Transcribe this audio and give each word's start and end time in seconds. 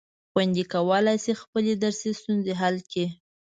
خویندې 0.31 0.63
کولای 0.73 1.17
شي 1.23 1.33
خپلې 1.41 1.73
درسي 1.83 2.09
ستونزې 2.19 2.53
حل 2.61 2.75
کړي. 2.91 3.05